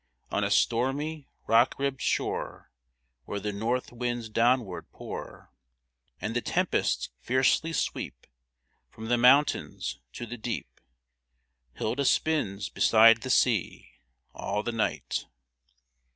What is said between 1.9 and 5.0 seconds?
shore, Where the north winds downward